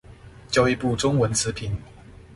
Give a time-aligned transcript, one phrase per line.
[0.47, 1.71] 教育部中文詞頻